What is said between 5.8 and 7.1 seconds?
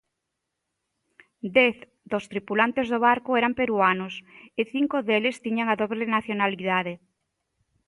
dobre nacionalidade.